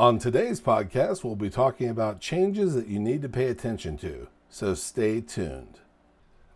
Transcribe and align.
On 0.00 0.16
today's 0.18 0.60
podcast, 0.62 1.24
we'll 1.24 1.36
be 1.36 1.50
talking 1.50 1.90
about 1.90 2.22
changes 2.22 2.74
that 2.74 2.86
you 2.86 2.98
need 2.98 3.20
to 3.20 3.28
pay 3.28 3.48
attention 3.48 3.98
to, 3.98 4.28
so 4.48 4.72
stay 4.72 5.20
tuned. 5.20 5.80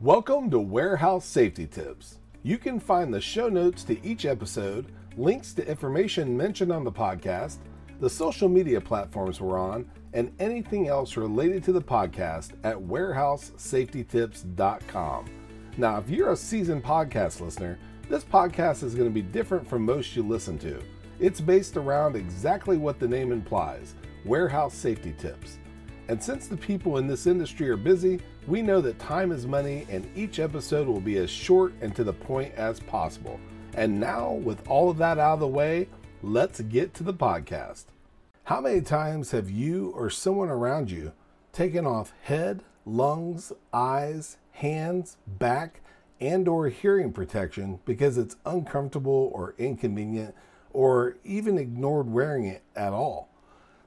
Welcome 0.00 0.50
to 0.50 0.58
Warehouse 0.58 1.24
Safety 1.24 1.68
Tips. 1.68 2.18
You 2.42 2.58
can 2.58 2.80
find 2.80 3.14
the 3.14 3.20
show 3.20 3.48
notes 3.48 3.84
to 3.84 4.04
each 4.04 4.26
episode, 4.26 4.86
links 5.16 5.54
to 5.54 5.64
information 5.64 6.36
mentioned 6.36 6.72
on 6.72 6.82
the 6.82 6.90
podcast, 6.90 7.58
the 8.00 8.10
social 8.10 8.48
media 8.48 8.80
platforms 8.80 9.40
we're 9.40 9.56
on, 9.56 9.88
and 10.14 10.32
anything 10.40 10.88
else 10.88 11.16
related 11.16 11.62
to 11.62 11.70
the 11.70 11.80
podcast 11.80 12.54
at 12.64 12.74
warehousesafetytips.com. 12.74 15.24
Now, 15.76 15.98
if 15.98 16.10
you're 16.10 16.32
a 16.32 16.36
seasoned 16.36 16.82
podcast 16.82 17.40
listener, 17.40 17.78
this 18.10 18.24
podcast 18.24 18.82
is 18.82 18.96
going 18.96 19.08
to 19.08 19.14
be 19.14 19.22
different 19.22 19.64
from 19.64 19.84
most 19.84 20.16
you 20.16 20.24
listen 20.24 20.58
to. 20.58 20.82
It's 21.20 21.40
based 21.40 21.76
around 21.76 22.14
exactly 22.14 22.76
what 22.76 23.00
the 23.00 23.08
name 23.08 23.32
implies 23.32 23.94
warehouse 24.24 24.74
safety 24.74 25.14
tips. 25.18 25.58
And 26.08 26.22
since 26.22 26.46
the 26.46 26.56
people 26.56 26.98
in 26.98 27.06
this 27.06 27.26
industry 27.26 27.68
are 27.70 27.76
busy, 27.76 28.20
we 28.46 28.62
know 28.62 28.80
that 28.80 28.98
time 28.98 29.32
is 29.32 29.46
money 29.46 29.86
and 29.90 30.08
each 30.16 30.38
episode 30.38 30.86
will 30.86 31.00
be 31.00 31.18
as 31.18 31.30
short 31.30 31.72
and 31.80 31.94
to 31.96 32.04
the 32.04 32.12
point 32.12 32.54
as 32.54 32.80
possible. 32.80 33.40
And 33.74 33.98
now, 33.98 34.32
with 34.32 34.66
all 34.68 34.90
of 34.90 34.98
that 34.98 35.18
out 35.18 35.34
of 35.34 35.40
the 35.40 35.48
way, 35.48 35.88
let's 36.22 36.60
get 36.60 36.94
to 36.94 37.02
the 37.02 37.14
podcast. 37.14 37.86
How 38.44 38.60
many 38.60 38.80
times 38.80 39.32
have 39.32 39.50
you 39.50 39.90
or 39.94 40.10
someone 40.10 40.48
around 40.48 40.90
you 40.90 41.12
taken 41.52 41.84
off 41.84 42.12
head, 42.22 42.62
lungs, 42.86 43.52
eyes, 43.72 44.38
hands, 44.52 45.16
back, 45.26 45.80
and 46.20 46.48
or 46.48 46.68
hearing 46.68 47.12
protection 47.12 47.80
because 47.84 48.18
it's 48.18 48.36
uncomfortable 48.46 49.30
or 49.34 49.54
inconvenient 49.58 50.34
or 50.72 51.16
even 51.24 51.58
ignored 51.58 52.10
wearing 52.10 52.44
it 52.44 52.62
at 52.76 52.92
all. 52.92 53.28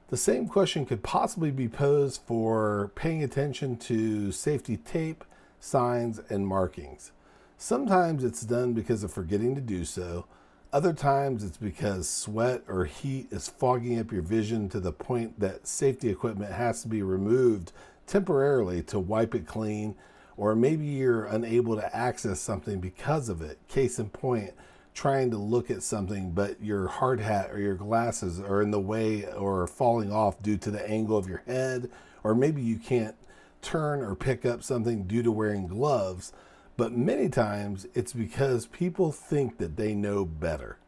The 0.08 0.16
same 0.16 0.46
question 0.46 0.84
could 0.84 1.02
possibly 1.02 1.50
be 1.50 1.68
posed 1.68 2.20
for 2.26 2.92
paying 2.94 3.22
attention 3.22 3.76
to 3.78 4.30
safety 4.30 4.76
tape, 4.76 5.24
signs, 5.58 6.20
and 6.28 6.46
markings. 6.46 7.12
Sometimes 7.56 8.24
it's 8.24 8.42
done 8.42 8.72
because 8.72 9.02
of 9.04 9.12
forgetting 9.12 9.54
to 9.54 9.60
do 9.60 9.84
so. 9.84 10.26
Other 10.72 10.92
times 10.92 11.44
it's 11.44 11.56
because 11.56 12.08
sweat 12.08 12.62
or 12.66 12.86
heat 12.86 13.28
is 13.30 13.48
fogging 13.48 13.98
up 13.98 14.10
your 14.10 14.22
vision 14.22 14.68
to 14.70 14.80
the 14.80 14.92
point 14.92 15.38
that 15.40 15.66
safety 15.66 16.08
equipment 16.08 16.52
has 16.52 16.82
to 16.82 16.88
be 16.88 17.02
removed 17.02 17.72
temporarily 18.06 18.82
to 18.82 18.98
wipe 18.98 19.34
it 19.34 19.46
clean, 19.46 19.94
or 20.36 20.54
maybe 20.54 20.84
you're 20.84 21.24
unable 21.24 21.76
to 21.76 21.96
access 21.96 22.40
something 22.40 22.80
because 22.80 23.28
of 23.28 23.40
it. 23.40 23.58
Case 23.68 23.98
in 23.98 24.10
point, 24.10 24.52
trying 24.94 25.30
to 25.30 25.38
look 25.38 25.70
at 25.70 25.82
something, 25.82 26.32
but 26.32 26.62
your 26.62 26.86
hard 26.86 27.20
hat 27.20 27.50
or 27.50 27.58
your 27.58 27.74
glasses 27.74 28.38
are 28.38 28.62
in 28.62 28.70
the 28.70 28.80
way 28.80 29.24
or 29.32 29.66
falling 29.66 30.12
off 30.12 30.42
due 30.42 30.56
to 30.58 30.70
the 30.70 30.88
angle 30.88 31.16
of 31.16 31.28
your 31.28 31.42
head, 31.46 31.90
or 32.22 32.34
maybe 32.34 32.62
you 32.62 32.76
can't 32.76 33.16
turn 33.62 34.02
or 34.02 34.14
pick 34.14 34.44
up 34.44 34.62
something 34.62 35.04
due 35.04 35.22
to 35.22 35.32
wearing 35.32 35.66
gloves. 35.66 36.32
But 36.76 36.92
many 36.92 37.28
times 37.28 37.86
it's 37.94 38.12
because 38.12 38.66
people 38.66 39.12
think 39.12 39.58
that 39.58 39.76
they 39.76 39.94
know 39.94 40.24
better. 40.24 40.78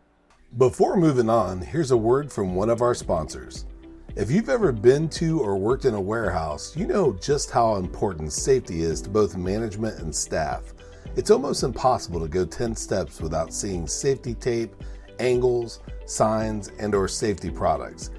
Before 0.56 0.96
moving 0.96 1.28
on, 1.28 1.62
here's 1.62 1.90
a 1.90 1.96
word 1.96 2.32
from 2.32 2.54
one 2.54 2.70
of 2.70 2.80
our 2.80 2.94
sponsors. 2.94 3.66
If 4.16 4.30
you've 4.30 4.48
ever 4.48 4.70
been 4.70 5.08
to 5.10 5.40
or 5.40 5.56
worked 5.56 5.84
in 5.84 5.94
a 5.94 6.00
warehouse, 6.00 6.76
you 6.76 6.86
know 6.86 7.12
just 7.14 7.50
how 7.50 7.74
important 7.76 8.32
safety 8.32 8.82
is 8.82 9.02
to 9.02 9.10
both 9.10 9.36
management 9.36 9.98
and 9.98 10.14
staff. 10.14 10.72
It's 11.16 11.30
almost 11.30 11.62
impossible 11.62 12.18
to 12.20 12.28
go 12.28 12.44
10 12.44 12.74
steps 12.74 13.20
without 13.20 13.54
seeing 13.54 13.86
safety 13.86 14.34
tape, 14.34 14.74
angles, 15.20 15.80
signs, 16.06 16.72
and 16.80 16.92
or 16.92 17.06
safety 17.06 17.50
products. 17.50 18.10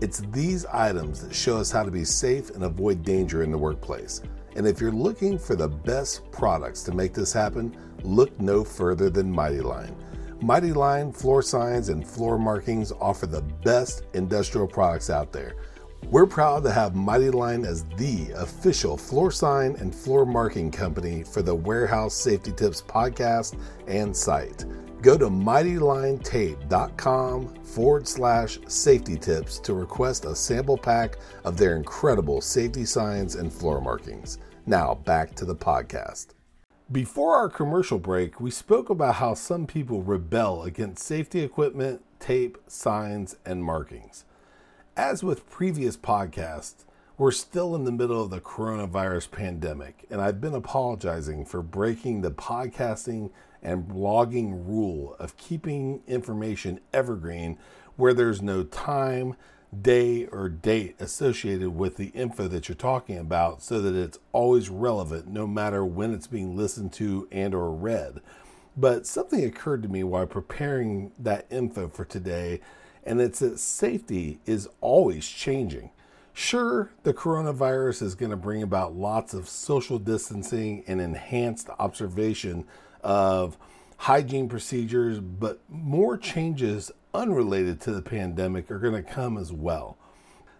It's 0.00 0.20
these 0.30 0.64
items 0.66 1.20
that 1.20 1.34
show 1.34 1.56
us 1.56 1.72
how 1.72 1.82
to 1.82 1.90
be 1.90 2.04
safe 2.04 2.50
and 2.50 2.62
avoid 2.62 3.02
danger 3.02 3.42
in 3.42 3.50
the 3.50 3.58
workplace. 3.58 4.22
And 4.54 4.68
if 4.68 4.80
you're 4.80 4.92
looking 4.92 5.36
for 5.36 5.56
the 5.56 5.66
best 5.66 6.30
products 6.30 6.84
to 6.84 6.94
make 6.94 7.12
this 7.12 7.32
happen, 7.32 7.76
look 8.04 8.38
no 8.40 8.62
further 8.62 9.10
than 9.10 9.32
Mighty 9.32 9.60
Line. 9.60 9.96
Mighty 10.40 10.72
Line 10.72 11.10
floor 11.10 11.42
signs 11.42 11.88
and 11.88 12.06
floor 12.06 12.38
markings 12.38 12.92
offer 12.92 13.26
the 13.26 13.42
best 13.42 14.04
industrial 14.14 14.68
products 14.68 15.10
out 15.10 15.32
there. 15.32 15.56
We're 16.10 16.26
proud 16.26 16.64
to 16.64 16.70
have 16.70 16.94
Mighty 16.94 17.30
Line 17.30 17.64
as 17.64 17.84
the 17.96 18.32
official 18.36 18.94
floor 18.96 19.32
sign 19.32 19.74
and 19.76 19.94
floor 19.94 20.26
marking 20.26 20.70
company 20.70 21.24
for 21.24 21.42
the 21.42 21.54
Warehouse 21.54 22.14
Safety 22.14 22.52
Tips 22.52 22.82
podcast 22.82 23.58
and 23.88 24.16
site. 24.16 24.64
Go 25.00 25.18
to 25.18 25.28
mightylinetape.com 25.28 27.54
forward 27.64 28.06
slash 28.06 28.60
safety 28.68 29.16
tips 29.16 29.58
to 29.60 29.74
request 29.74 30.24
a 30.24 30.36
sample 30.36 30.78
pack 30.78 31.16
of 31.44 31.56
their 31.56 31.76
incredible 31.76 32.40
safety 32.40 32.84
signs 32.84 33.34
and 33.34 33.52
floor 33.52 33.80
markings. 33.80 34.38
Now, 34.66 34.94
back 34.94 35.34
to 35.36 35.44
the 35.44 35.56
podcast. 35.56 36.28
Before 36.92 37.34
our 37.34 37.48
commercial 37.48 37.98
break, 37.98 38.40
we 38.40 38.50
spoke 38.50 38.90
about 38.90 39.14
how 39.16 39.34
some 39.34 39.66
people 39.66 40.02
rebel 40.02 40.62
against 40.64 41.02
safety 41.02 41.40
equipment, 41.40 42.02
tape, 42.20 42.58
signs, 42.66 43.36
and 43.44 43.64
markings. 43.64 44.24
As 44.96 45.24
with 45.24 45.50
previous 45.50 45.96
podcasts, 45.96 46.84
we're 47.18 47.32
still 47.32 47.74
in 47.74 47.82
the 47.82 47.90
middle 47.90 48.22
of 48.22 48.30
the 48.30 48.40
coronavirus 48.40 49.32
pandemic, 49.32 50.06
and 50.08 50.20
I've 50.20 50.40
been 50.40 50.54
apologizing 50.54 51.46
for 51.46 51.62
breaking 51.62 52.20
the 52.20 52.30
podcasting 52.30 53.32
and 53.60 53.88
blogging 53.88 54.64
rule 54.64 55.16
of 55.18 55.36
keeping 55.36 56.04
information 56.06 56.78
evergreen 56.92 57.58
where 57.96 58.14
there's 58.14 58.40
no 58.40 58.62
time, 58.62 59.34
day, 59.82 60.26
or 60.26 60.48
date 60.48 60.94
associated 61.00 61.70
with 61.70 61.96
the 61.96 62.10
info 62.10 62.46
that 62.46 62.68
you're 62.68 62.76
talking 62.76 63.18
about 63.18 63.62
so 63.62 63.80
that 63.80 63.96
it's 63.96 64.20
always 64.30 64.68
relevant 64.68 65.26
no 65.26 65.44
matter 65.44 65.84
when 65.84 66.14
it's 66.14 66.28
being 66.28 66.56
listened 66.56 66.92
to 66.92 67.26
and 67.32 67.52
or 67.52 67.72
read. 67.72 68.20
But 68.76 69.08
something 69.08 69.44
occurred 69.44 69.82
to 69.82 69.88
me 69.88 70.04
while 70.04 70.26
preparing 70.26 71.10
that 71.18 71.48
info 71.50 71.88
for 71.88 72.04
today 72.04 72.60
and 73.04 73.20
it's 73.20 73.38
that 73.38 73.58
safety 73.58 74.40
is 74.46 74.68
always 74.80 75.26
changing. 75.28 75.90
Sure, 76.32 76.90
the 77.04 77.14
coronavirus 77.14 78.02
is 78.02 78.14
going 78.14 78.30
to 78.30 78.36
bring 78.36 78.62
about 78.62 78.96
lots 78.96 79.34
of 79.34 79.48
social 79.48 79.98
distancing 79.98 80.82
and 80.86 81.00
enhanced 81.00 81.68
observation 81.78 82.64
of 83.02 83.56
hygiene 83.98 84.48
procedures, 84.48 85.20
but 85.20 85.60
more 85.68 86.16
changes 86.16 86.90
unrelated 87.12 87.80
to 87.80 87.92
the 87.92 88.02
pandemic 88.02 88.70
are 88.70 88.80
going 88.80 88.94
to 88.94 89.02
come 89.02 89.38
as 89.38 89.52
well. 89.52 89.96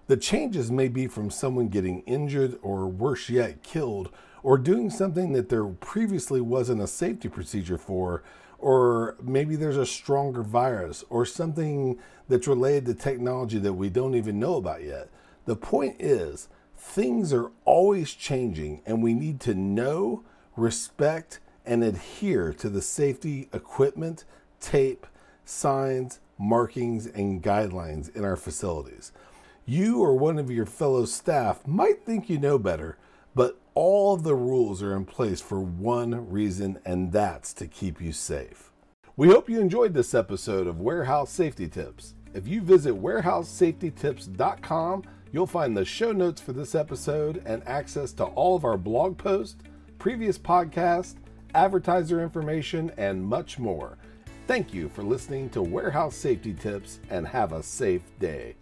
The 0.07 0.17
changes 0.17 0.71
may 0.71 0.89
be 0.89 1.07
from 1.09 1.31
someone 1.31 1.69
getting 1.69 2.03
injured 2.03 2.59
or 2.63 2.87
worse 2.87 3.29
yet, 3.29 3.63
killed, 3.63 4.11
or 4.43 4.59
doing 4.59 4.91
something 4.91 5.33
that 5.33 5.49
there 5.49 5.65
previously 5.65 6.41
wasn't 6.41 6.83
a 6.83 6.87
safety 6.87 7.29
procedure 7.29 7.79
for, 7.79 8.23
or 8.65 9.15
maybe 9.23 9.57
there's 9.57 9.77
a 9.77 9.85
stronger 9.85 10.43
virus 10.43 11.05
or 11.11 11.27
something 11.27 11.99
that's 12.31 12.49
related 12.49 12.87
to 12.87 12.95
technology 12.95 13.59
that 13.59 13.75
we 13.75 13.91
don't 13.91 14.15
even 14.15 14.41
know 14.41 14.55
about 14.55 14.83
yet. 14.83 15.11
The 15.45 15.55
point 15.55 15.97
is, 15.99 16.49
things 16.75 17.31
are 17.35 17.51
always 17.67 18.15
changing, 18.15 18.81
and 18.87 19.03
we 19.03 19.13
need 19.13 19.39
to 19.41 19.53
know, 19.53 20.25
respect, 20.57 21.41
and 21.67 21.85
adhere 21.85 22.55
to 22.55 22.71
the 22.71 22.81
safety 22.81 23.51
equipment, 23.53 24.25
tape, 24.61 25.07
signs, 25.45 26.21
markings, 26.39 27.05
and 27.05 27.43
guidelines 27.43 28.17
in 28.17 28.25
our 28.25 28.37
facilities. 28.37 29.13
You 29.67 30.01
or 30.01 30.17
one 30.17 30.39
of 30.39 30.51
your 30.51 30.65
fellow 30.65 31.05
staff 31.05 31.67
might 31.67 32.07
think 32.07 32.31
you 32.31 32.39
know 32.39 32.59
better, 32.59 32.97
but 33.35 33.59
all 33.75 34.17
the 34.17 34.35
rules 34.35 34.83
are 34.83 34.97
in 34.97 35.05
place 35.05 35.41
for 35.41 35.61
one 35.61 36.31
reason, 36.31 36.79
and 36.85 37.13
that's 37.13 37.53
to 37.55 37.67
keep 37.67 38.01
you 38.01 38.13
safe. 38.13 38.71
We 39.17 39.29
hope 39.29 39.49
you 39.49 39.61
enjoyed 39.61 39.95
this 39.95 40.15
episode 40.15 40.67
of 40.67 40.81
Warehouse 40.81 41.31
Safety 41.31 41.69
Tips. 41.69 42.15
If 42.33 42.49
you 42.49 42.61
visit 42.61 42.95
warehousesafetytips.com, 42.95 45.03
you'll 45.33 45.47
find 45.47 45.77
the 45.77 45.85
show 45.85 46.13
notes 46.13 46.41
for 46.41 46.53
this 46.53 46.75
episode 46.75 47.43
and 47.47 47.63
access 47.67 48.13
to 48.15 48.25
all 48.25 48.57
of 48.57 48.65
our 48.65 48.77
blog 48.77 49.17
posts, 49.19 49.63
previous 49.99 50.39
podcasts, 50.39 51.15
advertiser 51.55 52.23
information, 52.23 52.93
and 52.97 53.25
much 53.25 53.59
more. 53.59 53.99
Thank 54.47 54.75
you 54.75 54.89
for 54.89 55.03
listening 55.03 55.51
to 55.51 55.63
Warehouse 55.63 56.17
Safety 56.17 56.53
Tips 56.53 57.01
and 57.11 57.27
have 57.27 57.53
a 57.53 57.63
safe 57.63 58.03
day. 58.19 58.57